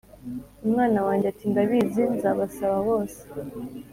umwana 0.65 0.99
wanjye 1.05 1.25
ati: 1.31 1.43
"ndabizi." 1.51 2.03
"nzabasaba 2.15 2.77
bose!" 2.87 3.21